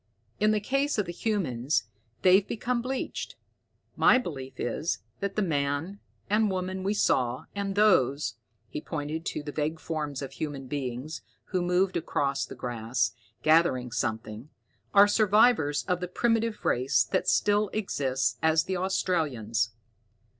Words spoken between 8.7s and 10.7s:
pointed to the vague forms of human